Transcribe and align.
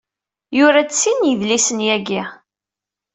Yura-d 0.57 0.91
sin 0.95 1.17
n 1.23 1.27
yidlisen 1.27 1.79
yagi. 1.87 2.23